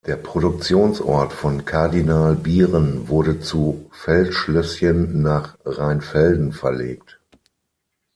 Der 0.07 0.15
Produktionsort 0.15 1.31
von 1.31 1.63
Cardinal-Bieren 1.63 3.07
wurde 3.07 3.39
zu 3.39 3.87
Feldschlösschen 3.91 5.21
nach 5.21 5.59
Rheinfelden 5.63 6.53
verlegt. 6.53 7.19